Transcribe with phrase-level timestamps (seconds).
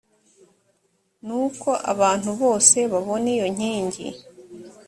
[1.25, 4.05] ni uko abantu bose babona iyo nkingi